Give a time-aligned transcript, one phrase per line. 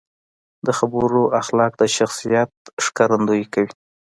[0.65, 2.51] د خبرو اخلاق د شخصیت
[2.85, 3.71] ښکارندويي کوي.